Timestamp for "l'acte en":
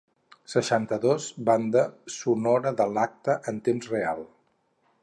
2.97-3.65